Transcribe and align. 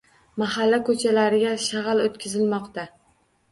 Mahalla 0.43 0.79
ko‘chalariga 0.87 1.53
shag‘al 1.67 2.03
yotqizilmoqda 2.07 2.89